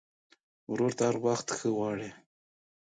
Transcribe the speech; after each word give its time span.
ورور 0.71 0.91
ته 0.97 1.03
هر 1.09 1.15
وخت 1.25 1.47
ښه 1.57 1.69
غواړې. 1.75 2.09